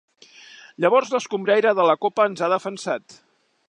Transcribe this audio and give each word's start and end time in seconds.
Llavors 0.85 1.13
l'escombriaire 1.15 1.77
de 1.81 1.87
la 1.91 1.99
copa 2.07 2.29
ens 2.31 2.45
ha 2.47 2.53
defensat. 2.59 3.23